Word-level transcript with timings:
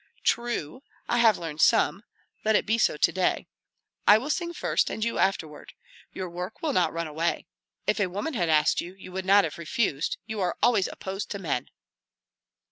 "True, 0.23 0.81
I 1.07 1.19
have 1.19 1.37
learned 1.37 1.61
some. 1.61 2.01
Let 2.43 2.55
it 2.55 2.65
be 2.65 2.79
so 2.79 2.97
to 2.97 3.11
day; 3.11 3.45
I 4.07 4.17
will 4.17 4.31
sing 4.31 4.51
first, 4.51 4.89
and 4.89 5.03
you 5.05 5.19
afterward. 5.19 5.73
Your 6.11 6.27
work 6.27 6.63
will 6.63 6.73
not 6.73 6.91
run 6.91 7.05
away. 7.05 7.45
If 7.85 7.99
a 7.99 8.09
woman 8.09 8.33
had 8.33 8.49
asked, 8.49 8.81
you 8.81 9.11
would 9.11 9.25
not 9.25 9.43
have 9.43 9.59
refused; 9.59 10.17
you 10.25 10.39
are 10.41 10.57
always 10.59 10.87
opposed 10.87 11.29
to 11.29 11.37
men." 11.37 11.69